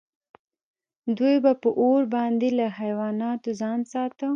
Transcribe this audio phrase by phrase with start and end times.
[1.17, 4.27] دوی به په اور باندې له حیواناتو ځان ساته.